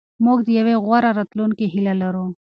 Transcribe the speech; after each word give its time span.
موږ 0.25 0.39
د 0.45 0.49
یوې 0.59 0.75
غوره 0.83 1.09
راتلونکې 1.17 1.65
هیله 1.73 1.93
لرو. 2.01 2.25